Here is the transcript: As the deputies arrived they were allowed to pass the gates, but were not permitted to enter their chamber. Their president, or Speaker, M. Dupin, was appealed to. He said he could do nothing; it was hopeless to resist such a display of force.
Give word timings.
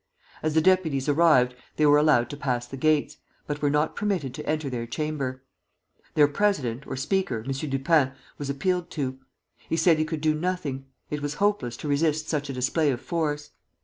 As 0.41 0.55
the 0.55 0.61
deputies 0.61 1.07
arrived 1.07 1.53
they 1.75 1.85
were 1.85 1.99
allowed 1.99 2.31
to 2.31 2.35
pass 2.35 2.65
the 2.65 2.75
gates, 2.75 3.17
but 3.45 3.61
were 3.61 3.69
not 3.69 3.95
permitted 3.95 4.33
to 4.33 4.49
enter 4.49 4.67
their 4.67 4.87
chamber. 4.87 5.43
Their 6.15 6.27
president, 6.27 6.87
or 6.87 6.95
Speaker, 6.95 7.43
M. 7.45 7.51
Dupin, 7.51 8.13
was 8.39 8.49
appealed 8.49 8.89
to. 8.97 9.19
He 9.69 9.77
said 9.77 9.99
he 9.99 10.05
could 10.05 10.21
do 10.21 10.33
nothing; 10.33 10.87
it 11.11 11.21
was 11.21 11.35
hopeless 11.35 11.77
to 11.77 11.87
resist 11.87 12.27
such 12.29 12.49
a 12.49 12.53
display 12.53 12.89
of 12.89 12.99
force. 12.99 13.51